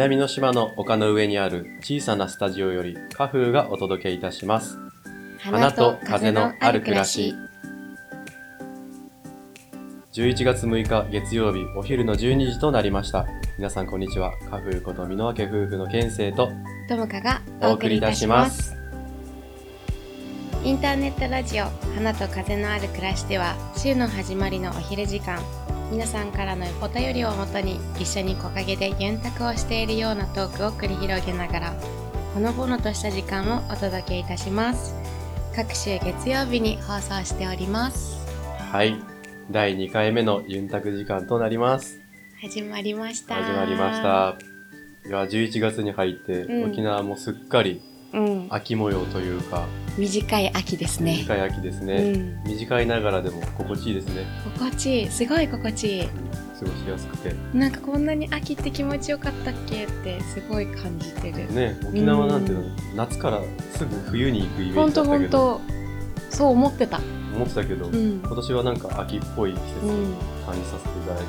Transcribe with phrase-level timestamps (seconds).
[0.00, 4.78] 南の島の丘の上にある小さなスタジオよりカフーがお届けいたします。
[5.40, 7.34] 花と風のある暮らし。
[10.14, 13.26] 11月6日月曜日お昼の12時となりました。
[13.58, 14.32] 皆さんこんにちは。
[14.48, 16.50] カフーこと箕輪家夫婦の健生と
[16.88, 18.74] ともかがお送りいたします。
[20.64, 25.40] インターネットラジオ花と風のある暮らしでは週の始まりのお昼時間
[25.90, 31.74] 皆さんからのお便りをもとに一緒に木陰でユンタクをしているようなトークを繰り広げながら
[32.34, 34.94] ほのぼのとした時間をお届けいたします
[35.54, 38.20] 各週月曜日に放送しております
[38.70, 38.94] はい。
[39.50, 41.98] 第2回目のユンタク時間となります。
[42.40, 44.36] 始まりました始まりました。
[45.08, 47.89] いや、11月に入って、うん沖縄もすっかりうん
[48.48, 49.66] 秋模様というか、
[49.98, 51.94] 短い秋ですね短い秋ですね。
[51.96, 54.24] うん短いながらでも心地いいですね。
[54.56, 57.34] 心地いいすごい心地いい過ごしやすくて。
[57.54, 61.52] なんかこんなに秋って気持ちよかったっけってすごい感じてる。
[61.52, 65.60] ね、沖縄なんていうの、夏からすぐ冬に行くイメージだったけど、
[66.28, 67.00] そう思ってた。
[67.34, 68.20] 思ってたけど、うん。
[68.24, 69.90] 今年はなんか秋っぽい季節うん。
[69.90, 70.14] うん、
[70.46, 71.28] 感じさせていただいて、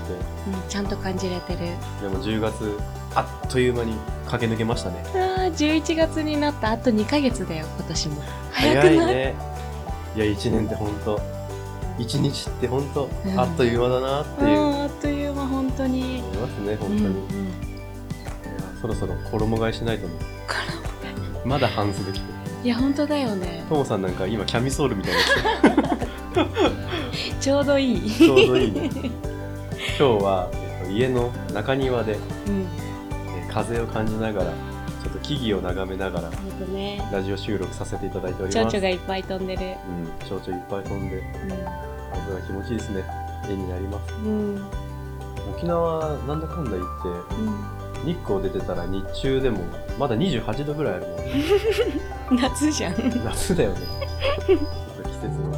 [0.69, 1.59] ちゃんと感じれてる。
[1.59, 2.77] でも10月、
[3.15, 3.93] あっという間に
[4.27, 5.03] 駆け抜けましたね。
[5.15, 8.21] ああ、11月になったあと2ヶ月だよ、今年も。
[8.51, 9.13] 早早くない？
[9.13, 9.35] いね。
[10.15, 11.19] いや、1年ってほんと、
[11.99, 16.23] 1日ってほんとう、んあっという間だなってういう、ん、あっという間、本当に。
[16.25, 16.99] 思いますね、本当に。
[17.05, 17.51] うんうん
[18.81, 20.13] そろそろ衣替えしないとね。
[21.45, 22.30] まだ半袖着て。
[22.63, 23.63] いや、本当だよね。
[23.69, 25.97] ともさんなんか今キャミソールみたいな
[27.41, 28.01] ちょうどいい。
[28.11, 28.89] てちょうどいいね。
[28.93, 32.13] 今日は、えっと、家の中庭で、
[32.47, 32.61] うん。
[32.61, 34.51] えー風を感じながら、
[35.03, 36.29] ちょっと木々を眺めながら、
[36.73, 37.01] ね。
[37.11, 38.75] ラジオ収録させていただいており蝶ます。
[38.77, 39.61] 々がいっぱい飛んでる。
[40.21, 41.21] うん、蝶々いっぱい飛んで、
[42.13, 43.03] 風が気持ちいいですね。
[43.49, 44.13] 絵になります。
[44.23, 44.55] うん。
[44.55, 44.63] うん。
[45.57, 48.13] 沖縄、なんだかんだ言って、うん。
[48.13, 49.59] 日光出てたら日中でも、
[49.99, 51.23] まだ28度ぐらいあるもんね。
[52.31, 53.23] 夏じゃん。
[53.23, 53.79] 夏だよね。
[54.47, 55.51] 季節の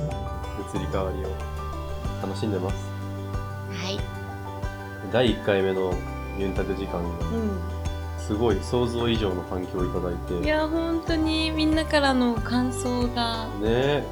[0.76, 1.30] 移り変わりを
[2.22, 2.76] 楽しんでます。
[3.72, 4.00] はい。
[5.12, 5.94] 第1回目の
[6.38, 7.60] ユンタク時間が、うん。
[8.18, 14.06] すごい想像以上の反響をいただいて、いや本当にみんなからの感想がね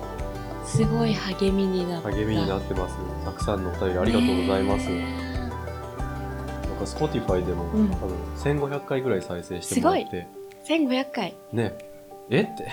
[0.65, 2.97] すごい励みになった励みになってます。
[3.23, 4.89] たくさんのお便りありがとうございます。
[4.89, 4.99] ね
[5.39, 5.49] なん
[6.77, 10.27] か Spotify でも、うん多分1500回ぐらい再生してもらって、
[10.67, 11.77] 1500回ね
[12.31, 12.41] え？
[12.41, 12.71] って、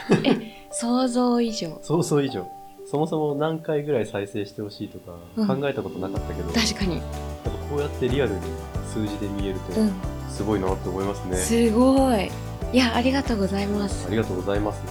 [0.70, 1.78] 想像以上。
[1.82, 2.46] 想像以上。
[2.91, 5.46] そもそも何回ぐらい再生してほしいとかうん。
[5.46, 6.96] 考えたことなかったけど、確かに。
[6.96, 7.04] やっ
[7.44, 8.41] ぱこうやってリアルに
[8.86, 9.92] 数字で見えると、うん。
[10.30, 11.36] すごいなって思いますね。
[11.36, 12.30] すごい。
[12.72, 14.06] いやありがとうございます。
[14.06, 14.82] ありがとうございます。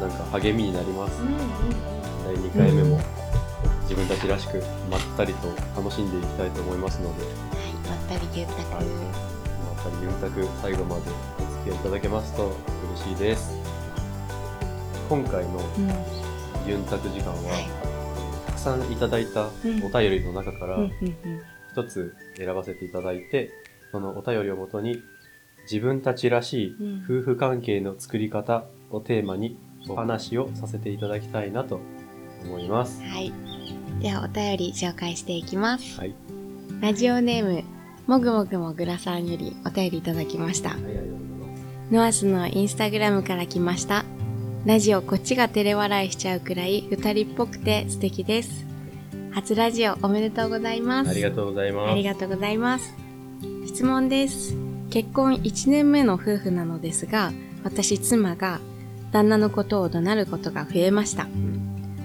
[0.00, 1.22] なんか励みになります。
[1.22, 1.36] うんうん
[2.26, 3.02] 第2回目もうん
[3.82, 4.60] 自分たちらしく
[4.90, 5.46] まったりと
[5.76, 7.34] 楽しんでいきたいと思いますので、はい
[7.88, 8.84] まったりゆったくはい。
[8.84, 8.90] ま
[9.80, 11.02] ったりゆんたく最後まで
[11.38, 12.52] お付き合いいただけますと
[12.96, 13.65] 嬉しいです。
[15.08, 16.68] 今回のうん。
[16.68, 17.68] ユンタク時間は、はい。
[18.46, 19.84] たくさんいただいたうん。
[19.84, 20.78] お便りの中から
[21.72, 23.50] 一つ選ばせていただいて、
[23.92, 25.00] そのお便りをもとに
[25.70, 27.04] 自分たちらしいうん。
[27.04, 29.58] 夫婦関係の作り方をテーマに
[29.88, 31.80] お話をさせていただきたいなと
[32.44, 33.00] 思います。
[33.02, 33.32] はい。
[34.00, 35.98] ではお便り紹介していきます。
[35.98, 36.14] はい。
[36.80, 37.64] ラジオネーム
[38.06, 40.76] もぐもぐもぐらさんよりお便りいただきました。
[41.90, 44.04] ノアスのインスタグラムから来ました。
[44.66, 48.66] ラジオこっちが照れ笑いしちゃうくらい二人っぽくて素敵です。
[49.30, 51.10] 初ラジオおめでとうございます。
[51.10, 51.92] ありがとうございます。
[51.92, 52.92] ありがとうございます。
[53.64, 54.56] 質問です。
[54.90, 57.32] 結婚1年目の夫婦なのですが、
[57.62, 58.58] 私妻が
[59.12, 61.26] 旦那のことを怒鳴ることが増えました。
[61.26, 61.56] うん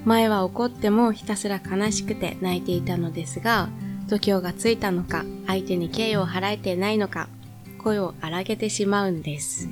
[0.05, 3.69] 前は怒ってもひたすら悲しくて泣いていたのですが、
[4.07, 7.27] 度胸がついたのか、相手に敬意を払えてないのか、
[7.79, 9.67] 声を荒げてしまうんです。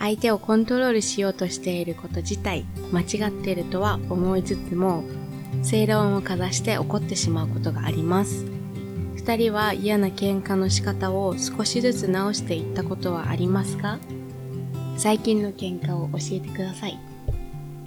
[0.00, 5.04] 相手をコントロールしようとしていること自体間違っているとは思いつつも、
[5.62, 8.46] 正論をかざして怒ってしまうことがあります。
[9.14, 13.98] 二人は嫌な喧嘩の仕方を少しずつ直していったことはありますか？
[14.96, 16.98] 最近の喧嘩を教えてください。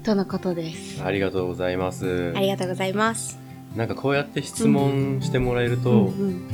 [0.04, 1.04] とのことです。
[1.04, 2.40] ありがとうございますあ。
[2.40, 3.40] りがとうございます。
[3.76, 6.48] なんかこうやって質問してもらえると、うん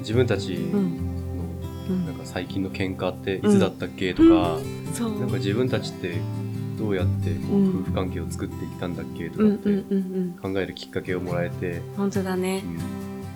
[0.00, 0.99] 自分たちうんうのんなん
[2.20, 5.20] か最近の喧嘩っていつだったっけとか、うん。
[5.20, 6.14] なんか自分たちって
[6.78, 10.54] どうやってこううん夫婦関係を作っていったんだっけとうんかって。
[10.54, 12.68] 考えるきっかけをもらえて、本当だねう。
[12.68, 12.76] ん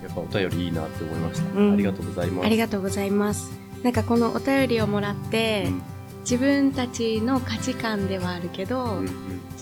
[0.03, 1.59] やっぱお便りいいなって思いました。
[1.59, 2.45] うんありがとうございます。
[2.45, 3.51] ありがとうございます。
[3.83, 5.81] なんかこのお便りをもらって、うん
[6.25, 9.13] 自分たちの価値観ではあるけど、うんうんちょ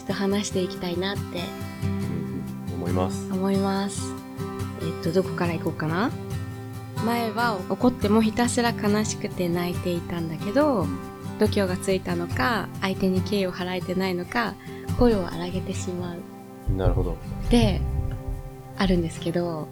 [0.05, 1.21] っと話していきたいなって
[1.83, 1.89] うん
[2.69, 3.29] うん思います。
[3.33, 4.13] 思います。
[4.81, 6.09] えっと、どこから行こうかな？
[7.05, 10.87] 前は怒ってもひたすら悲しくて泣いていたんだけど、
[11.39, 14.55] 度胸がついたのか、相手に敬意を払えてないのか、
[14.97, 16.73] 声を荒げてしまう。
[16.75, 17.17] なるほど。
[17.49, 17.81] で、
[18.77, 19.67] あるんですけど、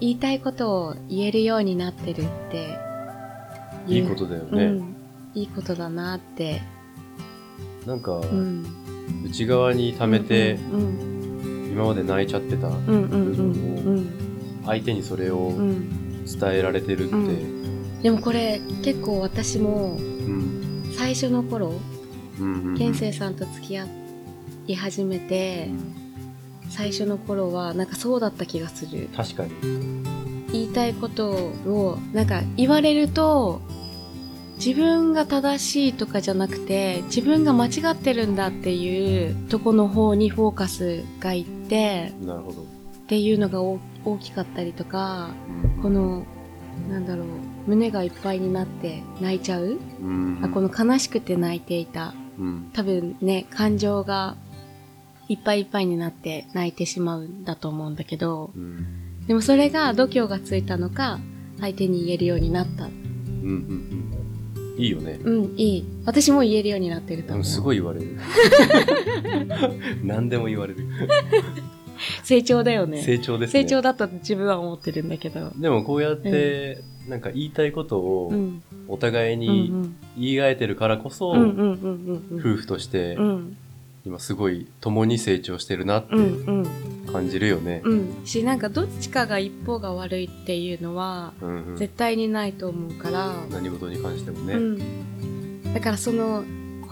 [0.00, 2.78] 言いたいことを言えるようになってるって、
[3.86, 4.64] いいことだよね。
[4.64, 4.96] うん。
[5.34, 6.62] いいことだなって。
[7.86, 8.64] なんか、うん。
[9.24, 11.70] 内側に溜めて、うん。
[11.72, 13.38] 今まで泣いちゃってたうんうんうん
[13.86, 14.62] うん。
[14.64, 15.93] 相手にそれをうん。
[16.26, 20.60] 伝えられてるって、うでもこれ結構私もうん。
[20.96, 21.72] 最初の頃、
[22.38, 22.94] うんうん。
[22.94, 23.86] さんと付き合
[24.66, 25.68] い始めて、
[26.70, 29.08] 最初の頃はなんかそうだった気がする。
[29.16, 30.04] 確かに。
[30.52, 33.60] 言いたいことをなんか言われると
[34.56, 42.73] 自分が正しいとかじゃなくて自分が間違ってるんだっていうとこの方にフォーカスがいってなるほど。
[43.04, 45.30] っていうのが大大きかったりとか
[45.76, 46.24] うんこ、の
[46.90, 47.26] なんだろう
[47.66, 52.70] 胸がいっぱいになって泣いちゃう、うんあこの悲しくて泣いていたうん。
[52.72, 54.36] 多分ね感情が
[55.28, 59.26] いっぱいいっぱいになって泣いてしまうんだと思うんだけどうん。
[59.26, 61.18] でもそれが度胸がついたのか、
[61.58, 62.84] 相手に言えるようになった。
[62.84, 64.78] うんうんうん。
[64.78, 65.18] いいよね。
[65.22, 65.84] うん、いい。
[66.04, 67.44] 私も言えるようになってると思う。
[67.44, 68.18] すごい言われる。
[70.04, 70.86] 何でも言われる。
[72.22, 73.02] 成長だよね。
[73.02, 73.62] 成長ですね。
[73.62, 75.52] 成長だと自分は思ってるんだけど。
[75.56, 78.62] でもこうやって、なんか言いたいことをうん。
[78.86, 79.72] お互いうんに
[80.18, 81.40] 言い合えてるからこそ、うん。
[81.40, 82.40] うんうんうんうん。
[82.40, 83.56] 夫婦としてうん。
[84.06, 86.64] 今すごい共に成長してるなってうん
[87.04, 87.12] うん。
[87.12, 87.80] 感じるよね。
[87.84, 88.08] うん。
[88.24, 93.34] し、なんかどっちかが一方が悪いっていうのは、うんうん絶対にないと思うから。
[93.50, 94.54] 何事に関してもね。
[94.54, 95.74] うん。
[95.74, 96.44] だからその、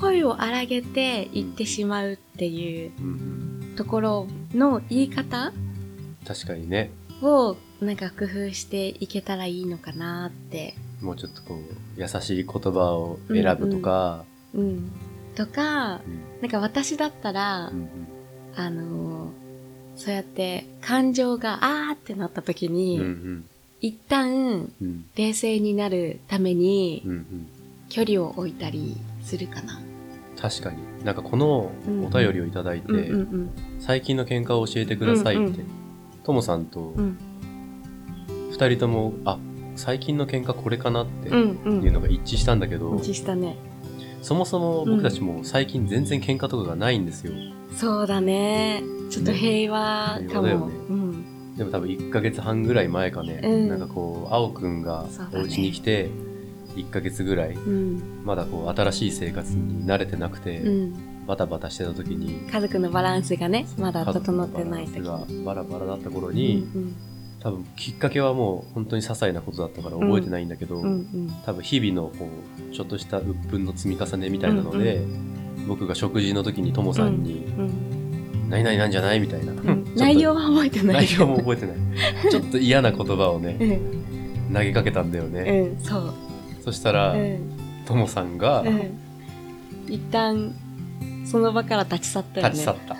[0.02, 3.51] 声を荒げて言ってしまうっていううんうん
[3.82, 5.52] ところの言い方？
[6.26, 6.90] 確かにね。
[7.20, 10.75] をなんか工夫していけたらいいのかなって。
[11.00, 14.25] もうちょっとこう、優しい言葉を選ぶとか、
[14.55, 14.93] うん。
[15.34, 17.88] とか、うんなんか私だったら、うん
[18.55, 19.31] あのー
[19.94, 23.44] そうやって感情があーってなった時に、うんうん
[23.81, 27.49] 一旦うん冷静になるためにうんうん
[27.88, 29.81] 距離を置いたりするかな。
[30.43, 30.79] 確かに。
[31.05, 31.71] なんかこの
[32.05, 35.67] お便りをいただいて、うんうん最近の喧嘩を教えてくださいって、うんうん
[36.25, 37.05] ともさんとうん。
[37.05, 37.19] うん
[38.50, 39.39] 二人とも、あ、
[39.77, 41.83] 最近の喧嘩これかなってうんうん。
[41.85, 43.56] いうのが一致したんだけど、一致したね。
[44.21, 47.33] そもそも僕たちも最近全然喧嘩とかがないんですよ。
[47.77, 48.83] そうだね。
[49.11, 50.49] ちょっと平和かも。
[50.49, 50.53] ね
[50.91, 51.56] うん。
[51.56, 56.11] でも多分1ヶ月半ぐらい前かね、うんなんかこう、青くんがお家に来て、
[56.76, 58.22] 1ヶ月ぐらい、うん。
[58.24, 61.12] まだこう、新しい生活に慣れてなくて、うん。
[61.26, 66.96] バタバタしてた時に、家族のバランスがね、まだ整のってない時がバラバラだった頃うに、ん
[67.40, 70.82] 多分きっかけはもう本当に些細なことだったから覚えてないんだけど、うん。
[70.82, 71.34] うんうん。
[71.44, 72.28] 多分日々のこ
[72.70, 75.02] う、ちょっとした鬱憤の積み重ねみたいなので、
[75.66, 78.48] 僕が食事の時にともさんに、うん。
[78.48, 79.52] 何々なんじゃないみたいな。
[79.52, 81.06] うん内容は覚えてない。
[81.06, 81.76] 内容も覚えてない。
[82.30, 84.54] ちょっと嫌な言葉をね、うん。
[84.54, 85.69] 投げかけたんだよね。
[85.74, 86.14] うん、そう。
[86.64, 87.59] そしたら、うん。
[87.87, 88.99] ともさんがうん。
[89.88, 90.55] 一旦、
[91.26, 92.53] その場から立ち去ったよね。
[92.53, 92.97] 立ち去った。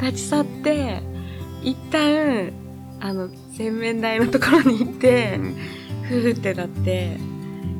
[0.06, 1.02] 立ち去って、
[1.62, 2.52] 一旦、
[3.00, 5.56] あの、洗面台のところに行ってう、ん
[6.02, 7.16] ふーってなって、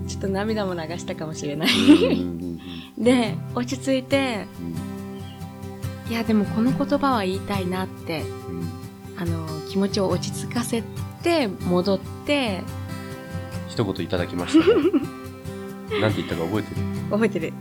[0.07, 1.69] ちょっと涙も流したかもしれない。
[1.69, 2.59] うん
[2.99, 4.89] で、落ち着いて、うん
[6.11, 8.69] いやでもこの言葉は言いたいなって、うん
[9.19, 10.83] あの、気持ちを落ち着かせ
[11.23, 12.63] て、戻って、
[13.69, 14.75] 一言いただきましたね。
[16.01, 17.53] なんて言ったか覚えてる、覚えてる。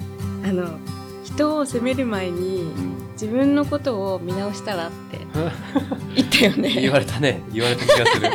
[0.44, 0.80] あの、
[1.24, 5.18] 人を責める前に、うん自分のことを見直したらって
[6.16, 6.82] 言ったよね。
[6.82, 7.42] 言われたね。
[7.52, 8.30] 言われた気がする。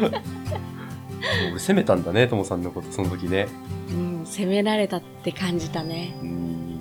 [1.50, 3.46] 俺責めたんだね、ともさんのこと、その時ね。
[3.90, 6.16] うん、責められたって感じたね。
[6.22, 6.80] うん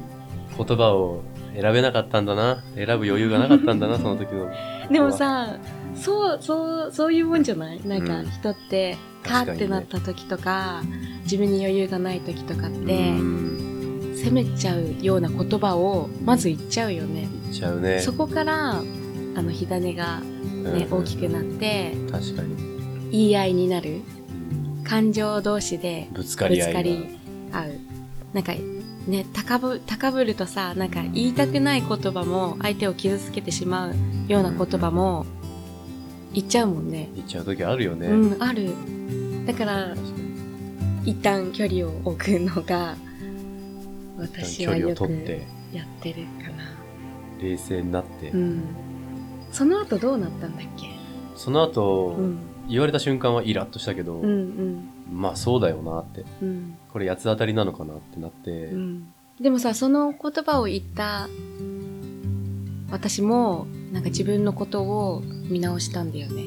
[0.58, 1.22] 言葉を
[1.54, 2.64] 選べなかったんだな。
[2.76, 4.50] 選ぶ余裕がなかったんだな、その時の。
[4.90, 5.58] でもさ、
[6.02, 7.86] そう、そう、そういうもんじゃない？
[7.86, 10.82] なんかうん人って、カーってなった時とか、
[11.24, 17.28] 自分に余裕がない時とかっうて、ん責めちゃうような言葉をまず言っちゃうよね。
[17.44, 18.00] 言っちゃうね。
[18.00, 18.80] そこから、
[19.36, 22.56] あの、火種がね、うん大きくなって、確かに。
[23.12, 23.92] 言い合いになる。
[23.92, 24.04] うん
[24.84, 26.74] 感情同士でぶつかぶり合う。
[28.34, 28.54] なんか、
[29.08, 33.96] ね、高ぶ、高ぶるとさ、なんか言いたくない言葉も相手を傷つけてしまう
[34.28, 35.28] ような言葉も
[36.34, 37.10] 言っちゃうもんね。
[37.16, 38.08] 言っちゃう時あるよね。
[38.08, 38.74] うん、ある。
[39.46, 39.96] だから。
[41.06, 42.96] 一旦距離を置くのが、
[44.18, 46.76] 私は距離をよく取って、やってるかな。
[47.42, 48.30] 冷静になって。
[48.32, 48.62] うん。
[49.52, 50.90] その後どうなったんだっけ？
[51.36, 52.38] その後、うん。
[52.68, 54.90] 言われた瞬間はイラッとしたけど、うんうん。
[55.12, 56.26] まあそうだよなって。
[56.42, 56.78] うん。
[56.92, 59.14] これ八つ当たりなのかなってなって、うん。
[59.40, 61.30] でもさ、その言葉を言った
[62.92, 66.46] 私も、なんか自分のことを見直したんだよね。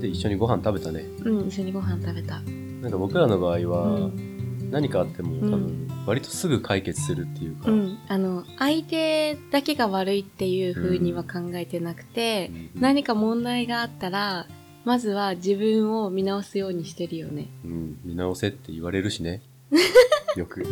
[0.00, 1.04] で、一緒にご飯食べたね。
[1.24, 2.40] うん、一緒にご飯食べた。
[2.80, 4.32] なんか僕らの場合は、うん
[4.72, 7.98] 何かあっても多う分、割とすぐ解決するっていうか、うん。
[8.08, 14.46] あの、相手だけが悪いっていう風には考えてなくて、うん何か問題があったら、
[14.86, 17.48] まずは自分を見直すようにしてるよね。
[17.66, 19.42] うん、見直せって言われるしね。
[20.36, 20.64] よく。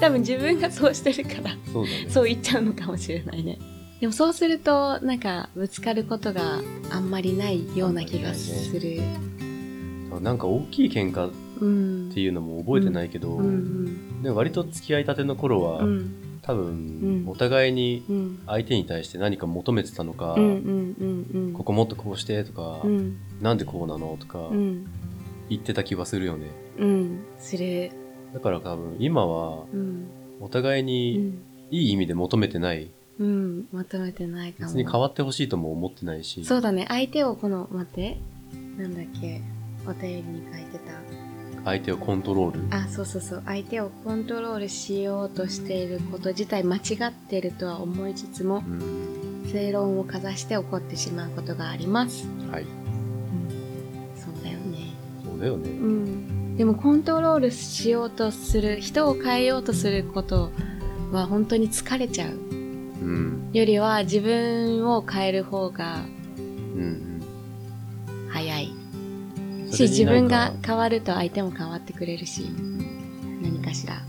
[0.00, 2.06] 多分自分がそうしてるから、そうだね。
[2.08, 3.58] そう言っちゃうのかもしれないね。
[4.00, 9.00] でもそうすると、なんか、ぶつかることがあんまりないような気がする。
[10.20, 12.10] なんか大きい喧嘩っうん。
[12.12, 14.22] ていうのも覚えてないけど、うんうん。
[14.22, 16.14] でも割と付き合いたての頃は、うん。
[16.42, 18.38] 多分、うんお互いにうん。
[18.46, 20.36] 相手に対して何か求めてたのか。
[21.54, 23.16] ここもっとこうしてとか、うん。
[23.40, 24.86] なんでこうなのとかうん。
[25.48, 26.46] 言ってた気はするよね。
[26.78, 27.20] うん。
[27.38, 27.90] する。
[28.32, 30.06] だから多分今はうん。
[30.40, 31.42] お互いうにん。
[31.70, 32.90] いい意味で求めてない。
[33.18, 33.68] うん。
[33.72, 34.68] 求めてないかも。
[34.68, 36.44] 別に変わってほしいとも思ってないし。
[36.44, 36.86] そうだね。
[36.88, 38.18] 相手をこの、待って。
[38.76, 39.40] なんだっけ。
[39.86, 40.92] お便りに書いてた。
[41.64, 42.76] 相手をコントロール。
[42.76, 43.42] あ、そうそうそう。
[43.44, 49.48] 相手をコントロールしようとしていること自体間違ってるとは思いつつも、うん。
[49.50, 52.26] 正論をかざして怒ってしまうことがあります。
[52.50, 52.66] はい。
[54.14, 54.94] そうだよね。
[55.24, 55.70] そうだよね。
[55.70, 56.56] うん。
[56.56, 60.50] でもコントロールしようとする、人を変えようとすること
[61.12, 62.47] は本当に疲れちゃう。
[63.00, 63.50] うん。
[63.52, 66.02] よりは自分を変える方が
[66.76, 67.22] うん
[68.30, 68.72] 早い。
[69.36, 69.72] うん。
[69.72, 72.42] し、自分が変わると相手も変わってくれるし、
[73.42, 74.02] 何かしら。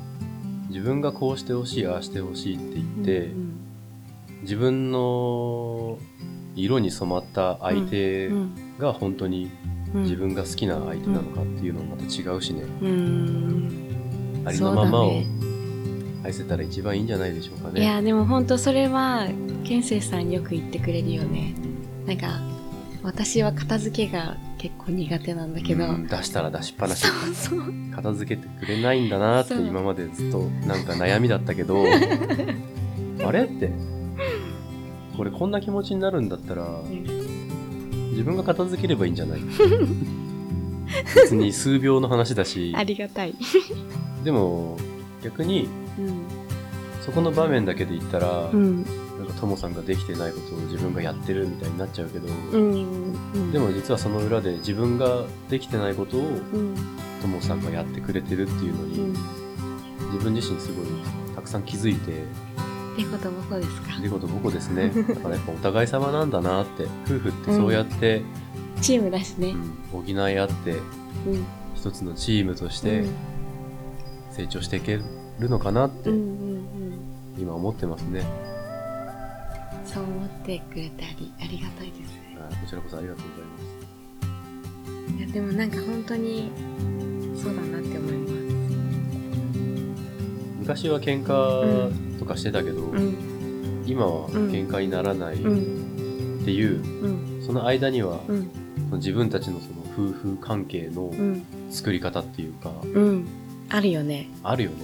[0.69, 3.55] 自分がこうしてほしい、ああしてほしいって言って、うん
[4.41, 5.97] 自分の
[6.55, 9.51] 色に染まった相手うんが本当に
[9.93, 12.61] うん自分が好きな相手なのかっていうのもまた違うしね。
[12.81, 14.43] うん。
[14.45, 15.21] ありのままを
[16.23, 17.81] 愛せたら一番いいんじゃないでしょうかね。
[17.81, 19.27] いや、でも本当それは、
[19.63, 21.53] 健生さんよく言ってくれるよね。
[22.05, 22.39] なんか、
[23.03, 27.05] 私は片付けが結構苦手なんだけど、うん出したら出しっぱなし。
[27.07, 27.63] そうそう。
[27.95, 31.85] 片付けてくれないんだなって今までずっとなんか悩みだったけど、
[33.25, 33.71] あれって、
[35.15, 36.81] これこんな気持ちになるんだったら、
[38.11, 39.41] 自分が片付ければいいんじゃない？
[41.15, 43.33] 別に数秒の話だしあ、りがたい。
[44.23, 44.77] でも
[45.23, 45.88] 逆にうん。
[47.01, 48.83] そこの場面だけで言ったら、うん。
[48.83, 53.13] なんかともさんができてないことを自分がやってるみたいになっちゃうけど、うん。
[53.33, 53.51] うん。
[53.51, 56.75] でも実はその裏で自分ができてないことをうん。
[57.21, 59.13] ともさんがやってくれてるっていうのに、うん。
[60.11, 60.85] 自分自身すごい
[61.35, 63.99] たくさん気づいて、ってことぼこですか？
[64.01, 64.89] でことぼこですね。
[65.07, 68.23] だからやっぱお互い様なんだなって、夫婦ってそうやって、
[68.81, 69.49] チームだしね。
[69.49, 71.45] うん補い合って、うん。
[71.75, 73.05] 一つのチームとして
[74.31, 75.03] 成長していける
[75.47, 76.15] のかなってうん。
[76.15, 76.23] うん。
[76.23, 76.61] うん。
[77.39, 78.23] 今思ってますね。
[79.85, 82.19] そう思ってくれてあり、ありがたいです。
[82.37, 85.17] あこちらこそありがとうございます。
[85.17, 86.51] いや、でもなんか本当に、
[87.35, 88.33] そうだなって思います。
[90.59, 93.15] 昔は喧嘩とかしてたけど、うん。
[93.87, 95.55] 今は喧嘩にならないっう
[96.41, 96.41] ん。
[96.45, 97.07] ていう、う
[97.41, 97.43] ん。
[97.45, 98.49] その間には、うん。
[98.93, 101.43] 自分たちのその夫婦関係のうん。
[101.71, 103.27] 作り方っていうか、うん。
[103.69, 104.29] あるよね。
[104.43, 104.77] あるよね。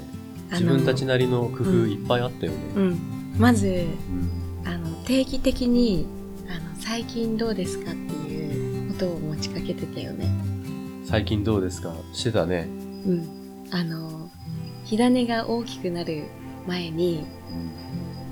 [0.51, 2.57] 自分たちなりの工夫いっぱいあったよね。
[2.75, 2.99] うん。
[3.37, 6.05] まず、うんあの、定期的に、
[6.49, 10.27] あの、最近どうですかっていうことを持ちかけてたよね。
[11.05, 11.93] 最近どうですか？
[12.13, 12.67] してたね。
[13.05, 13.67] うん。
[13.71, 14.29] あの、
[14.85, 16.23] 火種が大きくなる
[16.67, 17.25] 前に、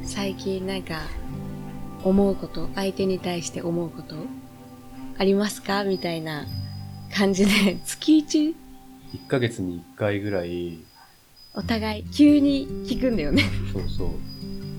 [0.04, 1.02] 最近なんか、
[2.04, 4.16] 思うこと、相手に対して思うこと、
[5.18, 5.84] ありますか？
[5.84, 6.46] みたいな
[7.16, 8.56] 感じで、月一
[9.14, 10.80] ？1ヶ月に1回ぐらい、
[11.56, 13.44] お互い急に聞くんだよね。
[13.72, 14.10] そうそう。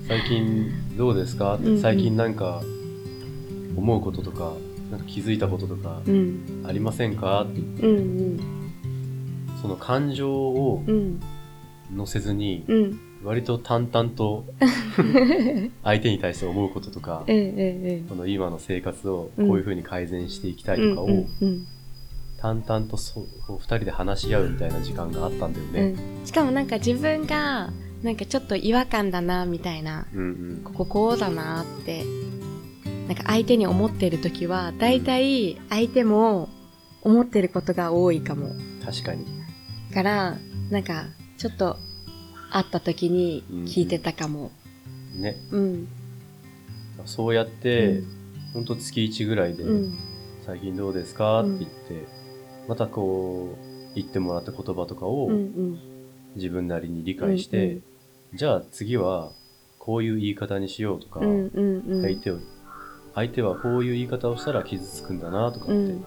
[0.07, 2.61] 最近どうですか、うんうん最近なんか
[3.75, 4.53] 思うこととか、
[4.91, 6.63] なんか気づいたこととかうん。
[6.67, 7.43] ありませんか？
[7.43, 8.01] ってうんう
[8.35, 8.39] ん。
[9.61, 11.19] その感情をうん。
[11.95, 12.99] 乗せずに、うん。
[13.23, 14.45] 割と淡々と
[15.83, 17.23] 相手に対して思うこととか。
[17.27, 17.31] こ
[18.15, 21.07] の今の生活をこういう風に改善していきたいとかを、
[22.45, 25.81] 淡々とそうこう二人で話し合うみたいな時間があったんだようんね。
[26.19, 27.71] うんしかもなんか自分が、
[28.03, 30.25] なんかちょっと違和感だな、みたいな、うんう
[30.59, 30.61] ん。
[30.63, 32.03] こここうだなって、
[33.07, 36.49] なんか相手に思ってる時は、だいたい相手も
[37.01, 38.49] 思ってることが多いかも。
[38.83, 39.25] 確かに。
[39.93, 40.37] から、
[40.71, 41.05] なんか、
[41.37, 41.77] ちょっと
[42.51, 44.51] 会った時に聞いてたかも。
[45.15, 45.37] ね。
[45.51, 45.87] うん。
[47.05, 48.15] そうやって、うん
[48.53, 49.97] ほんと月1ぐらいで、うん。
[50.45, 51.41] 最近どうですか？
[51.41, 52.07] ってうん言って、
[52.67, 55.29] またこう、言ってもらった言葉とかを。
[56.35, 57.83] 自分なりに理解して、うんうん
[58.35, 59.31] じゃあ次は
[59.79, 62.01] こういう言い方にしようとか、うんうんうん。
[62.01, 62.39] 相手を、
[63.13, 66.05] 相手はこういう言い方をしたら傷つくんだなとかって、うん。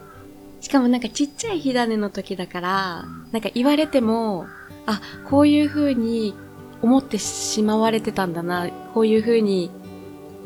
[0.61, 4.47] しかもなんかちっちゃい火種の時だから、なんか言われても、
[4.85, 5.00] あ、
[5.31, 6.35] こういう風に
[6.83, 9.71] 思ってしまわれてたんだな、こういう風に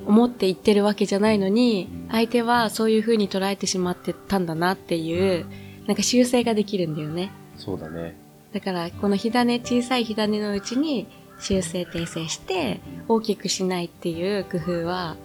[0.07, 5.47] 思って言ってるわけじゃないのにうん、相手はそういう風に捉えてしまってたんだなっていう、
[5.92, 7.30] なんか修正ができるんだよね。
[7.58, 8.16] そうだね。
[8.54, 11.06] だから、この火種、小さい火種のうちに
[11.38, 15.16] 修正訂正して、大きくしないっていう工夫は、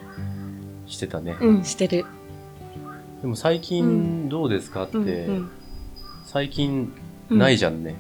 [0.86, 1.38] してたね。
[1.40, 2.06] うん、してる。
[3.22, 4.84] でも最う近どうですか？
[4.84, 5.50] って、うん、うん。
[6.26, 6.92] 最近
[7.30, 7.96] ないじゃんね。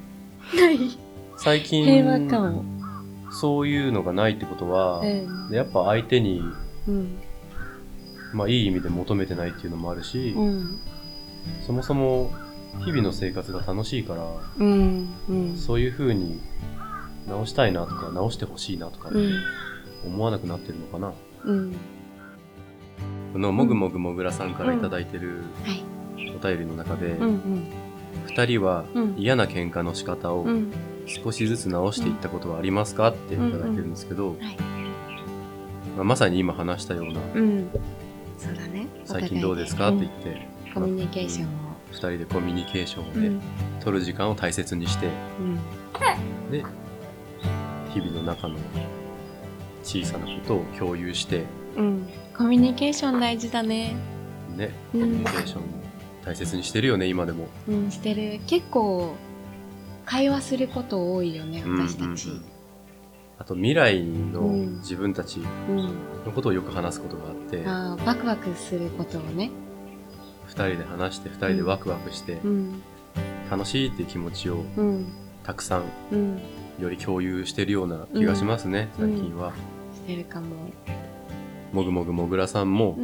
[0.54, 0.78] ない。
[1.38, 2.52] 最近、平和。
[3.32, 5.50] そういうのがないってことは、うん。
[5.54, 6.42] やっぱ相手に、
[6.86, 7.18] うん。
[8.34, 10.80] まあいい意味で求めてないっていうのもあるし、うん。
[11.66, 12.30] そもそも
[12.84, 14.26] 日々の生活が楽しいから、
[14.60, 15.10] うん。
[15.30, 15.58] うん。
[15.58, 16.40] そういう風に
[17.28, 19.34] 直したいなとか直してほしいなとかってうん。
[20.06, 21.14] 思わなくなってるのかな。
[21.44, 21.76] うん。
[23.34, 25.84] このもぐもぐもぐらさんからいただいてるはい。
[26.36, 27.68] お便りの中で、うんうん。
[28.28, 30.72] 二人はうん嫌な喧嘩の仕方をうん。
[31.08, 34.58] 少しずつ直していったことはありますかっていただいてるんですけど、はい。
[35.96, 37.70] まあ、まさに今話したような、うん。
[38.38, 38.88] そうだね。
[39.06, 41.94] 最近どうですかって言って、うんコミュニケーションを。
[41.94, 43.42] 二人でコミュニケーションをね、うん。
[43.82, 45.08] 取る時間を大切にして、
[45.40, 46.52] うん。
[46.52, 46.64] で、
[47.94, 48.58] 日々の中の
[49.84, 51.44] 小さなことを共有して、
[51.76, 52.08] うん。
[52.38, 53.96] コミュニケーション大事だね。
[54.56, 55.62] ね、うんコミュニケーション
[56.26, 57.48] 大切にしてるよね、今でも。
[57.68, 58.40] うん、してる。
[58.48, 59.16] 結構、
[60.06, 62.30] 会話すること多いよね、私たち。
[62.30, 62.58] うんうんうん
[63.40, 65.40] あと未来のうん自分たち
[65.70, 65.78] うん。
[66.26, 69.52] のことをよく話すことがあって、ああ、ワクワクすることをね。
[70.48, 72.82] 二人で話して二人でワクワクしてう、ん。
[73.50, 75.14] 楽しいっていう気持ちをうん。
[75.44, 76.42] たくさんうん。
[76.80, 79.54] より共有してるような気がしますね、うん最近は。
[79.94, 80.48] してるかも。
[81.74, 82.98] もぐもぐもぐらさんも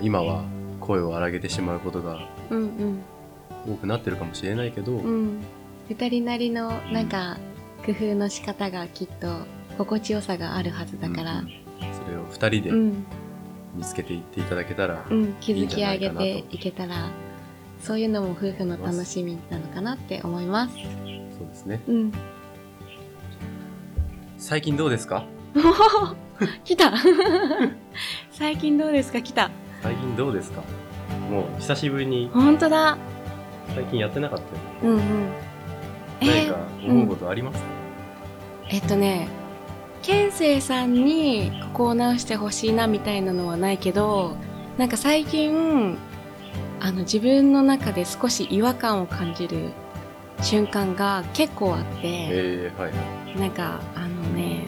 [0.00, 0.44] 今は
[0.80, 2.28] 声を荒げてしまうことが。
[3.68, 5.38] 多くなってるかもしれないけど、うん。
[5.88, 7.36] 二人なりの、なんか、
[7.84, 9.28] 工夫の仕方がきっと、
[9.76, 11.48] 心地よさがあるはずだからうん。
[12.04, 13.04] それを二人でうん。
[13.74, 15.34] 見つけていっていただけたら、うん。
[15.40, 17.08] 気づき上げいいんじゃないかなていけたら、
[17.80, 20.74] そういうのも夫婦の楽しみなのかなって思います。
[20.74, 20.80] そ
[21.44, 21.80] うですね。
[21.88, 22.12] うん。
[24.38, 25.24] 最近どうですか？
[26.64, 26.92] 来た
[28.32, 29.20] 最近どうですか？
[29.22, 29.50] 来た。
[29.82, 30.62] 最近どうですか？
[31.30, 32.96] もう久しぶりにほんとだ。
[33.74, 34.38] 最近やってなかっ
[34.82, 34.94] たよ。
[34.94, 35.28] うんうん。
[36.20, 36.56] 何か
[36.86, 37.64] 思うことありますか、
[38.68, 39.28] えっとね、
[40.02, 44.34] ケンセイさんにここを直してほしいなみたいなのはないけど、
[44.78, 45.98] なんか最近、
[46.80, 49.70] あの自分の中で少し違和感を感じる
[50.42, 52.96] 瞬間が結構あって、えー、はいは
[53.36, 53.38] い。
[53.38, 54.64] なんかあのね、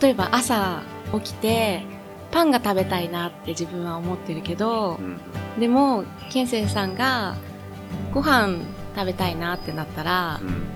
[0.00, 1.84] 例えば朝起きて
[2.32, 5.20] パンが食べたいなって自分は思ってるけどう、ん
[5.58, 7.36] でも、ケンセイさんが
[8.12, 8.58] ご飯
[8.94, 10.66] 食べたいなってなったら、うん。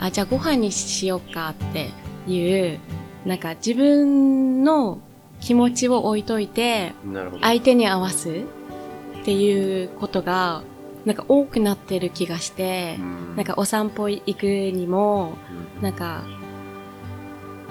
[0.00, 1.90] あ、じゃあご飯にしようかって
[2.26, 2.80] いう、
[3.26, 4.98] なんか自分の
[5.40, 6.92] 気持ちを置いといて。
[7.40, 10.62] 相手に合わすっていうことが、
[11.04, 15.34] なんか多くなってる気がしてう、んなんかお散歩行くにも、
[15.78, 16.22] うんなんか、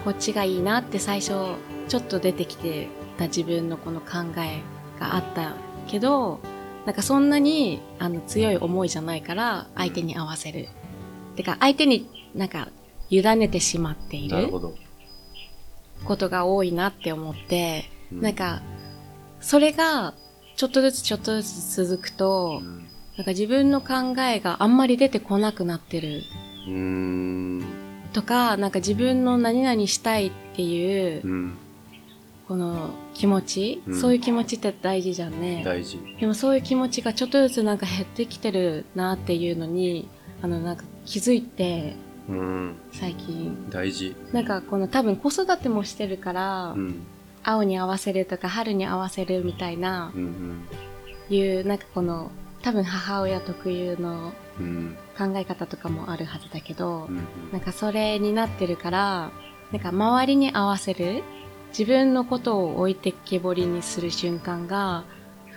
[0.04, 1.34] こっちがいいなって最初、
[1.88, 4.08] ちょっと出てきてた自分のこの考
[4.38, 4.62] え
[5.00, 5.54] があった
[5.88, 6.40] けど、
[6.86, 10.70] なんかそんなにあの強い思いじゃないから相手に合わせる。
[11.36, 12.70] てか相手になんか
[13.10, 14.74] 委ねてしまっているなるほど。
[16.06, 18.62] ことが多いなって思って、うなん、か、
[19.40, 20.14] それが
[20.56, 22.86] ちょっとずつちょっとずつ続くとう、ん
[23.18, 26.22] なんか自分の考えがあんまり出てこなくなってる
[26.68, 27.64] うーん。
[28.14, 31.58] とか、なんか自分の何々したいっていう、うん。
[32.48, 35.62] この気持ち、うんそういう気持ちって大事じゃんね。
[35.64, 36.00] 大事。
[36.20, 40.08] でもそういう気持ちがちょっとずつなんか減ってきてるなっていうのに、
[40.42, 41.96] あのなんか気づいて、
[42.30, 42.76] うん。
[42.92, 43.70] 最近。
[43.70, 44.15] 大事。
[44.32, 47.02] なんかこの多分子育てもしてるから、うん。
[47.44, 50.63] 青に合わせるとか春に合わせるみたいなう、ん。
[51.30, 54.96] いうなんかこの多分母親特有のうん。
[55.18, 57.20] 考え方とかもあるはずだけど、うん。
[57.52, 59.32] なんかそれになってるから、
[59.72, 61.24] なんか周りに合わせる、
[61.70, 65.04] 自分のことを置いてけぼりにする瞬間が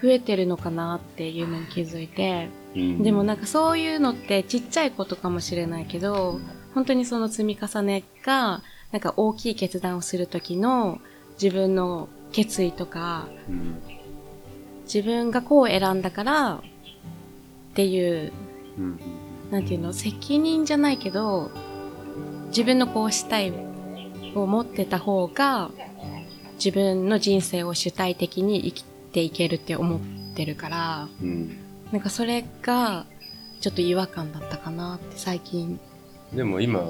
[0.02, 3.02] 増えてるのかなっていうのに気づいて、うん。
[3.02, 6.40] でもなんかそういうのってちっちゃいことかもしれないけど、
[6.74, 11.00] 本当にその積み重ねが、なんか大きい決断をするときの
[11.40, 13.80] 自分の決意とか、うん。
[14.84, 16.60] 自分がこう選んだからっ
[17.74, 18.32] ていう、
[18.78, 19.00] うんうん
[19.52, 21.50] なんていうの、責任じゃないけど、
[22.48, 23.52] 自分のこうしたい
[24.34, 25.70] を持ってた方が、
[26.54, 30.00] 自分の人生を主体的に生きていけるって思っ
[30.34, 31.58] てるから、うん
[31.92, 33.04] なんかそれが、
[33.60, 35.78] ちょっと違和感だったかなって最近。
[36.34, 36.84] でも今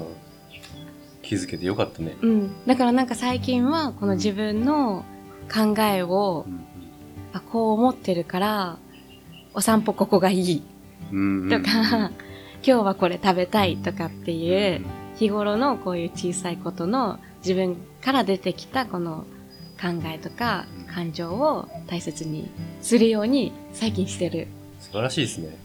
[1.21, 2.15] 気づけてよかったね。
[2.21, 2.65] うん。
[2.65, 5.05] だからなんか最近は、この自分の
[5.51, 6.65] 考えをう、ん
[7.33, 8.77] あ、こう思ってるから、
[9.53, 10.63] お散歩ここがいい
[11.11, 12.11] うんうんとか、今
[12.63, 19.25] 日はこれ食べたいとかっていう、日頃のこういう小さいことの自分から出てきたこの
[19.79, 22.49] 考えとか感情を大切に
[22.81, 24.47] するように最近してる。
[24.79, 25.57] 素晴らしいですね。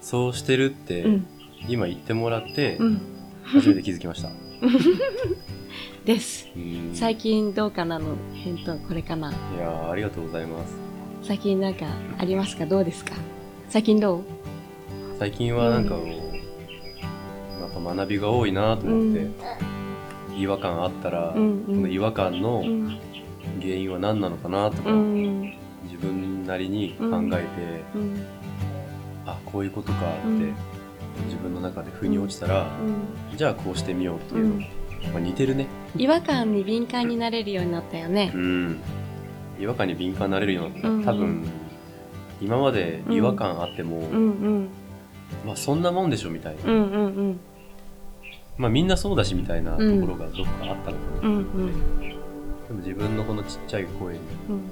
[0.00, 1.26] そうしてるって、うん。
[1.68, 3.00] 今言ってもらってうん。
[3.44, 4.30] 初めて気づきました。
[6.04, 6.48] です。
[6.56, 9.30] うん最近どうかなの返答これかな。
[9.30, 10.74] いやーありがとうございます。
[11.22, 11.86] 最近なんか
[12.18, 12.66] ありますか？
[12.66, 13.12] どうですか？
[13.68, 14.22] 最近どう？
[15.18, 19.34] 最近はなんかこう、やっぱ学びが多いなと思って、うん
[20.36, 22.98] 違和感あったら、うんうんこの違和感のうん。
[23.60, 25.40] 原因は何なのかなとか、うん。
[25.84, 28.24] 自分なりに考えて、うん。
[29.26, 30.54] あこういうことかって、うん
[31.26, 32.62] 自分の中で腑に落ちたら、
[33.30, 33.36] うん。
[33.36, 34.60] じゃあこうしてみようっていうの、うん
[35.12, 38.38] まあ、似てるね違和感に敏感になれるようになったよねう。
[38.38, 38.80] ん
[39.58, 41.44] 違和感に敏感になれるようになった、うん多分
[42.40, 44.68] 今まで違和感あっても、うんうん。
[45.46, 47.40] まあそんなもんでしょみたいな、うんうんうん。
[48.56, 51.98] まあみんなそうだしみたいなとこうんろがどっかあったのかな、うんうん。
[52.00, 52.14] で
[52.70, 54.70] も自分のこのちっちゃい声にうん。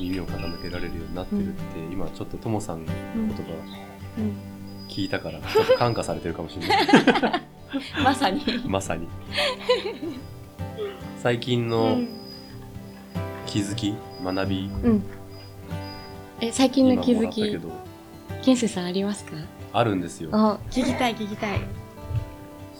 [0.00, 3.42] 耳を傾けられるようになってるって、今ちょっとともさんの言葉
[4.18, 4.32] うん。
[4.92, 7.42] 聞いたからちょっと感化されてるかもしれない
[8.04, 8.42] まさに。
[8.66, 9.08] まさに
[11.22, 12.08] 最近うのん。
[13.46, 14.70] 気づき学び？
[14.84, 15.02] うん。
[16.40, 17.70] え、最近の気づ今もらったけき、ど
[18.42, 19.36] ケンセさんありますか？
[19.72, 21.60] あるんですよあ、聞きたい聞きたい。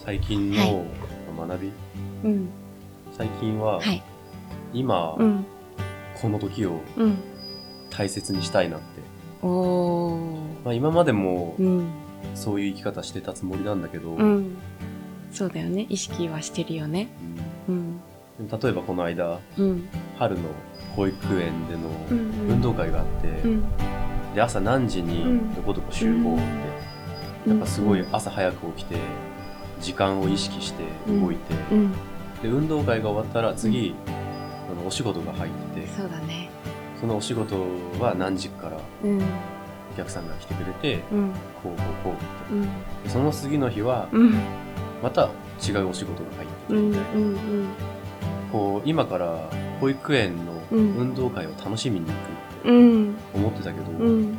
[0.05, 0.85] 最近は
[1.35, 1.71] の学び、
[2.25, 2.49] うん。
[3.17, 4.03] 最近ははい。
[4.73, 5.45] 今、うん。
[6.21, 7.17] この時をうん。
[7.89, 8.85] 大切にしたいなって、
[9.45, 10.35] おー。
[10.65, 11.87] まあ、今までもうん。
[12.35, 14.55] そういう生き方してたつもりなんだけど、うん。
[15.31, 15.85] そうだよね。
[15.89, 17.09] 意識はしてるよね。
[17.67, 17.99] うん。
[18.39, 19.87] 例えばこの間うん。
[20.17, 20.41] 春の
[20.95, 22.17] 保育園でのうん
[22.49, 23.63] 運動会があって、うん。
[24.35, 26.37] で朝何時にうんどこどこ集合っ
[27.45, 28.95] て、なんかすごい朝早く起きて
[29.81, 31.91] 時間を意識して動いて、うん。
[32.41, 36.49] で運動会が終わったら次、あのお仕事が入っててそうだね。
[36.99, 37.55] そのお仕事
[37.99, 39.21] は何時からうん。
[39.93, 41.29] お客さんが来てくれてうん。
[41.31, 42.61] こうこうこうってうん。
[43.03, 44.33] でその次の日はうん。
[45.01, 45.29] また
[45.67, 46.91] 違うお仕事が入ってきうん。
[46.91, 47.67] てみたいな、うん。
[48.51, 52.17] こう今から保育園のうん運動会を楽しみに行くっ
[52.63, 53.15] てうん。
[53.33, 54.37] 思ってたけど、うん。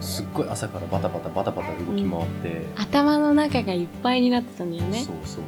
[0.00, 5.14] すっごい朝からバタバタバタバタ動き回って、頭の中がいっぱいになってたんだよねそう。
[5.24, 5.42] そう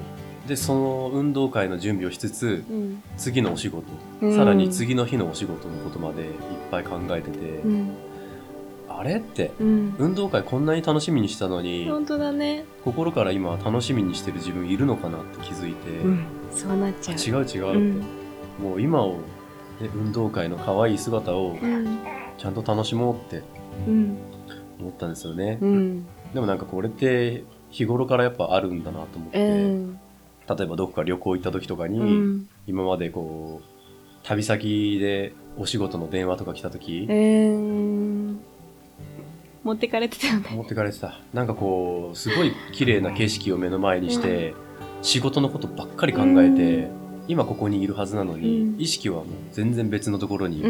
[0.48, 3.02] でその運動会の準備をしつつうん。
[3.16, 3.84] 次のお仕事、
[4.22, 6.28] うんさらに次の日のお仕事のことまでいっ
[6.70, 7.90] ぱい考えてて、うん。
[8.98, 9.16] あれ？
[9.16, 9.94] ってうん。
[9.98, 12.64] 運動会こんなに楽しみにしたのに本当だね。
[12.84, 16.24] 心から今楽しみにしてる自分いるのかなって気づいて、うん。
[16.50, 17.18] そうなっちゃう。
[17.18, 18.02] 違う違うって、うん
[18.62, 19.14] もう今を、
[19.80, 21.98] ね、運動会の可愛い姿をうん。
[22.38, 23.42] ちゃんと楽しもうって
[23.86, 24.16] うん。
[24.78, 26.06] 思ったんですよね、うん。
[26.32, 29.98] でもなんかこれって日頃からやっぱあるんだなと思って、うん。
[30.48, 32.48] 例えばどこか旅行行った時とかに、うん。
[32.66, 33.64] 今までこう
[34.22, 38.13] 旅先でお仕事の電話とか来た時、うん。
[39.64, 40.50] 持ってかれてたよね。
[40.54, 44.54] 持ってかれてたなんかこうすごい綺麗な景色を目の前にして、
[45.02, 46.88] 仕事のことばっかり考えて、
[47.26, 50.62] 今ここにいるはずなのに、うん意識はもう全然別のところに。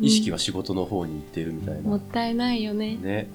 [0.00, 2.96] 意識は仕事の方に行っているみたいな、もったいないよね。
[2.96, 3.28] ね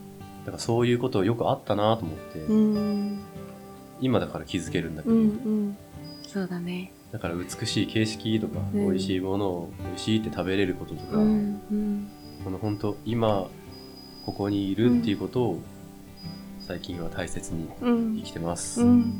[0.45, 3.19] だからそういうことよくあったなと思って、うん。
[4.01, 5.77] 今だから気づけるんだけうど、んうん。
[6.27, 6.91] そうだね。
[7.11, 12.07] だから美しい景色とか、うん美味しいものを美味しいって食べれることとか、うんうん。
[12.43, 13.47] この本当今
[14.25, 15.61] ここにいるっていうことを
[16.59, 18.23] 最近は大切にうん生。
[18.23, 19.13] きてます、うん。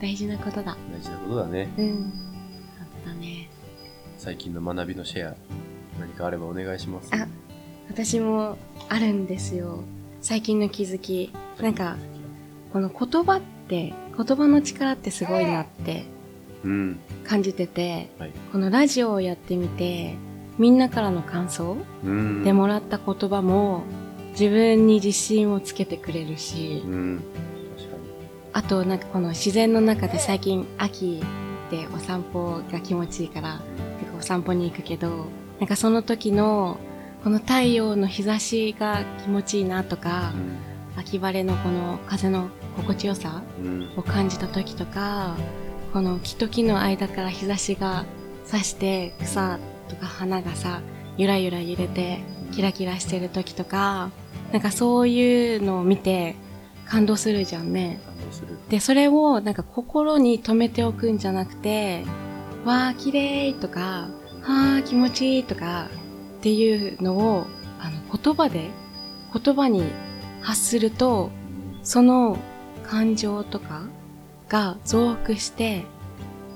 [0.00, 0.76] 大事なことだ。
[0.92, 2.12] 大事なことだねうん。
[3.04, 3.48] そうだね。
[4.18, 5.34] 最近の学びのシェア
[5.98, 7.26] 何かあればお願いしますあ
[7.88, 8.58] 私も
[8.88, 9.80] あるんですよ。
[10.20, 11.32] 最近の気づき。
[11.60, 11.96] なんか、
[12.72, 16.04] この言葉って、言葉の力ってすごいなって
[16.64, 20.14] うん感じてて、はいこのラジオをやってみて、
[20.58, 23.82] みんなからの感想うんでもらった言葉も
[24.30, 27.22] 自分に自信をつけてくれるし、うん。
[28.52, 31.22] あとなんかこの自然の中で最近秋
[31.70, 33.58] でお散歩が気持ちいいから、なん。
[33.58, 33.64] か
[34.18, 35.26] お散歩に行くけど、
[35.58, 36.78] なんかその時の
[37.22, 40.32] この太陽の日差しが気持ちいいなとか、
[40.96, 43.92] 秋晴れのこの風の心地よさうん。
[43.96, 45.36] を感じた時とか、
[45.92, 48.04] この木と木の間から日差しが
[48.44, 50.80] 差して草とか花がさ、
[51.16, 52.20] ゆらゆら揺れて
[52.52, 54.10] キラキラしてる時とか、
[54.52, 56.34] なんかそういうのを見て
[56.86, 58.00] 感動するじゃんね。
[58.04, 62.04] 感動するで、それをなんか心に留めておくんじゃなくて、
[62.64, 64.08] わー綺麗とか、
[64.42, 65.88] はー気持ちいいとか
[66.38, 67.46] っていうのを
[67.78, 68.70] あの言葉で、
[69.32, 69.84] 言葉に
[70.42, 71.30] 発すると、
[71.82, 72.38] その
[72.84, 73.82] 感情とか
[74.48, 75.84] が増幅して、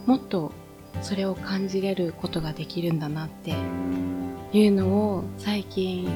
[0.07, 0.53] もっと
[1.01, 3.55] それを感じれることができるんだなって
[4.53, 6.09] いうのを最近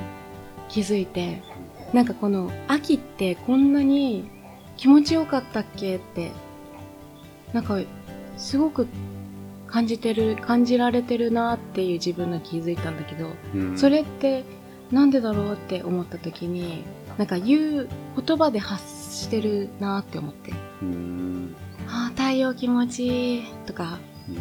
[0.69, 1.43] 気づいて、
[1.93, 4.31] なんかこの秋ってこんなに
[4.77, 6.31] 気持ちよかったっけって、
[7.53, 7.79] なんか
[8.37, 8.87] すごく
[9.67, 13.79] 感じてる、感じられてるなっていう自分が気づいたんだけど、うん。
[13.79, 14.45] それって
[14.91, 16.85] なんでだろうって思った時に、
[17.17, 21.57] なんか言う言葉で発してるなって思って、うん。
[21.89, 23.99] ああ、太陽気持ちいいとか
[24.29, 24.33] う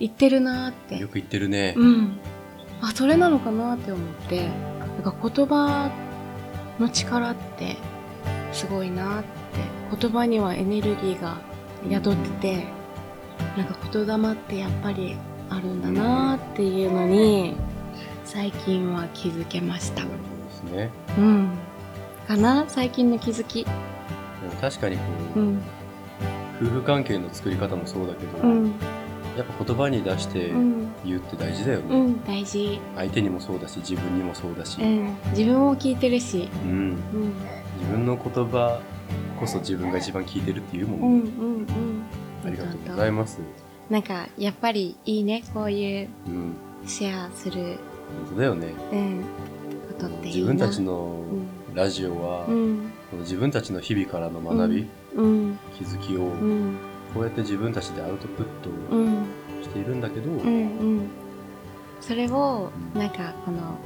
[0.00, 0.96] 言ってるなって。
[0.96, 1.08] んよ。
[1.08, 1.74] く言ってるね。
[1.76, 2.18] うん。
[2.80, 4.48] あ、それなのかなって思って、
[5.02, 5.90] なんか言葉
[6.78, 7.76] の力って
[8.52, 9.28] すごいなって、
[9.98, 11.38] 言葉にはエネルギーが
[11.90, 12.64] 宿ってて、
[13.56, 15.16] なんか言霊ってやっぱり
[15.50, 17.56] あるんだなっていうのに、
[18.24, 20.08] 最近は気づけましたで
[20.50, 21.50] すねうん。
[22.26, 22.64] かな？
[22.68, 23.64] 最近の気づき。
[23.64, 25.02] でも確かにこ
[25.36, 25.62] う、うん。
[26.60, 28.72] 夫婦関係の作り方もそうだけど、うん。
[29.38, 30.88] やっぱ言葉に出してうん。
[31.04, 32.24] 言うって大事だよね、うん。
[32.24, 32.80] 大事。
[32.96, 35.16] 相手にもそうだし自分にもそうだし、うん。
[35.30, 36.48] 自分も聞いてるし。
[36.64, 36.96] うんうん。
[37.78, 38.80] 自分の言葉
[39.38, 41.66] こそ自分が一番聞いてるっていうもうんんね、うんうん。
[42.44, 43.38] ありがとうございます、
[43.88, 47.78] なんか、やっぱりいいね、こういううん、シェアする、
[48.26, 49.22] 本当だよねうん、
[49.88, 50.52] ことっていいな。
[50.52, 52.46] 自分たちのんラジオは、
[53.20, 56.76] 自分たちの日々からの学び、うん、気づきをうん、
[57.14, 59.26] こうやって自分たちでアウトプットうん、
[59.62, 60.50] しているんだけど、うん、う
[61.00, 61.08] ん。
[62.00, 63.78] それを、なんか、この、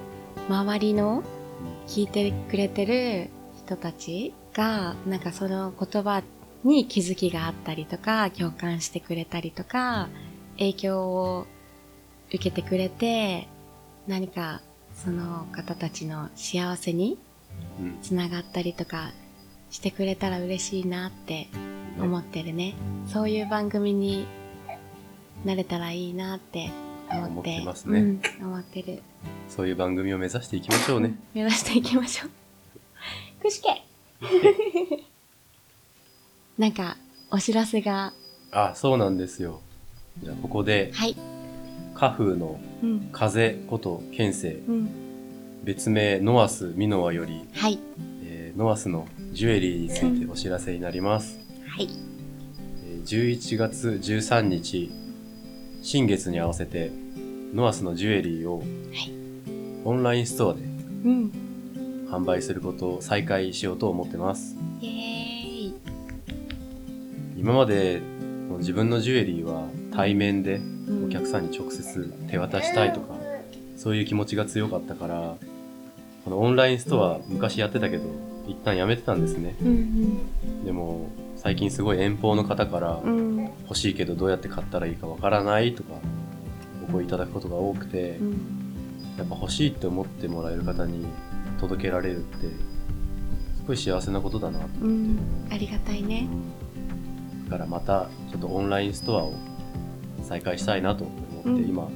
[0.49, 1.23] 周りの
[1.87, 3.31] 聞いてくれてる
[3.65, 6.23] 人たちが、なんかその言葉
[6.65, 10.09] に気づきがあったりとか、共感してくれたりとか、
[10.59, 11.47] 影響を
[12.29, 13.49] 受けてくれて、
[14.07, 14.61] 何か
[14.95, 17.19] その方たちの幸せに
[17.81, 19.13] うんつながったりとか
[19.73, 21.49] してくれたら嬉しいなって
[21.99, 22.75] 思ってるね。
[23.09, 24.27] そういう番組に
[25.45, 26.71] なれたらいいなって
[27.11, 27.31] 思って。
[27.31, 29.03] 思ってますねうん、思ってる。
[29.49, 31.15] そういう番組を目指していきましょうね。
[31.35, 32.31] 目指していきましょう。
[33.43, 33.83] くしけ
[36.59, 36.97] なんか、
[37.31, 38.13] お知らせが、
[38.53, 39.63] あ、そうなんですよ。
[40.23, 41.17] じゃあここで、はい。
[41.95, 43.09] カフーのうん。
[43.11, 44.91] 風こと県政、うん。
[45.65, 47.79] 別名ノアスミノワより、はい。
[48.23, 51.40] えーノアスのジュエリーについてお知らせになります。
[51.66, 51.88] はい。
[52.85, 54.90] えー11月13日、
[55.83, 56.92] 新月に合わせて、
[57.55, 59.11] ノアスのジュエリーをい
[59.85, 60.64] オンラインストアでう
[61.09, 61.33] ん。
[62.11, 64.57] 販売することを再開しようと思ってます。
[64.81, 64.92] イェー
[65.71, 65.75] イ。
[67.38, 68.01] 今まで
[68.59, 73.14] 自分のジュエリーは対面でうんお客さんに直接手渡したいとか、
[73.77, 75.37] そういう気持ちが強かったから、
[76.25, 78.05] このオンラインストア昔やってたけど、
[78.53, 79.57] 一旦やめてたんですね。
[79.62, 83.38] うんでも、最近すごい遠方の方からうん。
[83.38, 83.45] うん。
[83.65, 85.95] 欲しいけどどうやって買ったらいいかわからないとか、
[86.88, 88.31] お声いただくことが多くてう、ん。
[89.19, 91.07] やっぱ欲しいって思ってもらえる方に
[91.61, 92.47] 届けられるって、
[93.57, 95.12] すごい幸せなことだなと思うん
[95.47, 95.55] って。。
[95.55, 96.29] ありがたいね。
[97.47, 99.35] だからまたちょっとオンラインストアを
[100.23, 101.88] 再開したいなと思って、うん今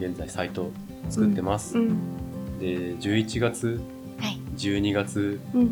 [0.00, 0.70] 現在サイト
[1.08, 2.58] 作ってます、うん。
[2.58, 3.78] で11月はい。
[4.56, 5.68] 12月うん。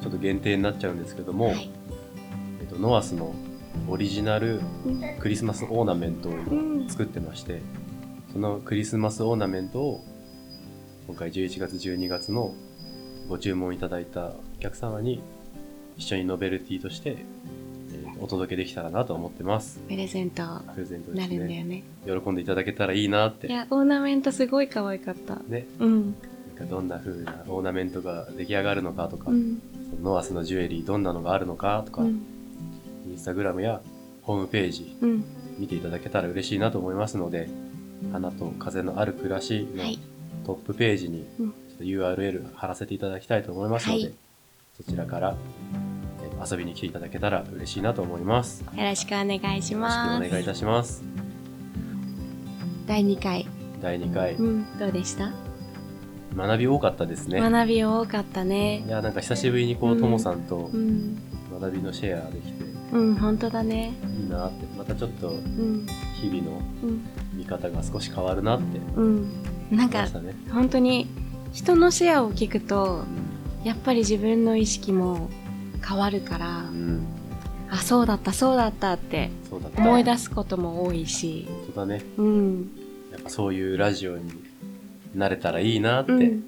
[0.00, 1.70] ちょっと限定になっちゃうんですけども、はい。
[2.60, 3.34] えっと、ノアスの
[3.88, 5.18] オリジナルうん。
[5.20, 6.88] クリスマスオーナメントをう今ん。
[6.88, 7.60] 作ってまして
[8.32, 10.04] そのクリスマスオーナメントを
[11.06, 12.54] 今回11月12月の
[13.28, 15.22] ご注文いただいたお客様に
[15.96, 20.42] 一緒にノベルティとして、えーお届けできたらなと思ってますプレゼント
[20.74, 21.82] プレゼントでなすねるんだよね。
[22.22, 25.36] 喜んでいただけたらいいなっていや、オーナメントすごい可愛かった。
[25.48, 26.14] ねうん。
[26.66, 29.60] どんな風なオーナメントが出来上がるのかとか、うん。
[30.02, 32.22] ノアスのジュエリーどんなのがあるのかとか、うん。
[33.10, 33.80] インスタグラムや
[34.22, 35.24] ホームページうん。
[35.58, 37.48] 見ていただけたら嬉しいなと思いますので
[38.12, 39.98] 花と風のある暮らしのはい。
[40.46, 44.14] トップページにうんちょっと URL 貼らせていただきたいと思いますので、はい
[44.76, 45.36] そちらから
[46.22, 48.64] え遊びに来ていただけたら嬉しいなと思います。
[48.74, 50.30] よよろしくお願いしろしくおます。
[50.30, 51.02] 願いいたします。
[52.86, 53.46] 第2回。
[53.82, 54.78] 第2回、うん。
[54.78, 55.49] どうでした？
[56.36, 57.40] 学び多かったですね。
[57.40, 58.84] 学び多かったいね。
[58.88, 61.16] や、なんか久しぶりにこう、うんともさんとうん。
[61.60, 63.92] 学びのシェアできて、うん、本当だね。
[64.22, 65.86] いいなって、またちょっとうん。
[66.20, 67.00] 日々のうん。
[67.34, 69.32] 見方が少し変わるなってうん。
[69.70, 70.06] なんか。
[70.52, 71.06] 本当に
[71.52, 73.04] 人のシェアを聞くと、
[73.64, 75.28] やっぱり自分の意識も
[75.86, 77.06] 変わるからう、ん。
[77.70, 79.30] あ、そうだった、そうだったって。
[79.76, 82.02] 思い出すことも多いし、本当だね。
[82.16, 82.70] うん。
[83.12, 84.30] やっぱそういうラジオに
[85.14, 86.44] なれたらいいなって目うん。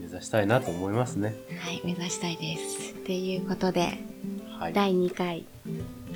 [0.00, 1.34] 指したいなと思いますね。
[1.60, 2.92] はい、目指したいです。
[2.92, 3.98] っていうことで、
[4.58, 4.72] はい。
[4.72, 5.44] 第2回、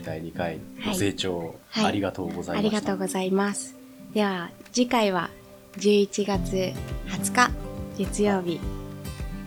[0.05, 2.79] 第2回はいご清聴はいありがとうございあました。
[2.79, 3.77] りがとうございます。
[4.15, 5.31] では、次回は
[5.79, 6.73] 11月
[7.09, 7.51] 20日、
[7.99, 8.59] 月曜日。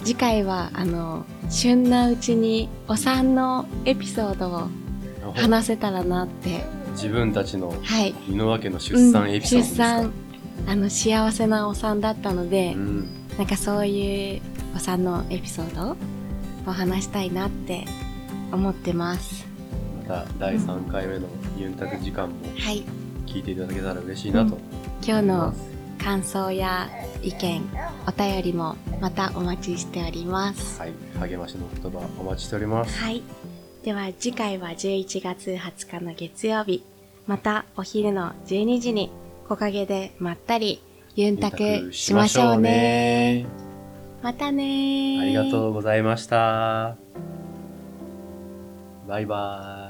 [0.03, 4.69] 次回は、あの、旬なうちにお産のエピソードを
[5.33, 6.63] 話せたらなって。
[6.91, 8.13] 自分たちのはい。
[8.29, 10.13] 井の家の出産エピソードですか、うん出産、
[10.67, 14.41] あの、幸せなお産だったので、うん、なんかそういう
[14.75, 15.97] お産のエピソード
[16.69, 17.85] を話したいなって
[18.51, 19.45] 思ってます。
[20.07, 22.83] また第3回目のユンタク時間もはい。
[23.25, 24.57] 聞いていただけたら嬉しいなと
[25.01, 25.53] 今日の。
[26.03, 26.89] 感想や
[27.21, 27.61] 意見、
[28.05, 30.77] お便りもまたお待ちしております。
[30.77, 32.99] はい、励ましの言葉お待ちしております。
[32.99, 33.23] はい。
[33.83, 36.83] では次回は11月20日の月曜日、
[37.25, 39.11] またお昼の12時に
[39.55, 40.81] 木陰でまったり
[41.15, 43.45] ユンタクしましょうね。
[44.23, 46.97] またねーありがとうございました。
[49.07, 49.82] バイバーイ。